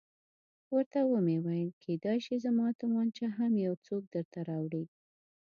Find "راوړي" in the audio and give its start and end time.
4.49-4.85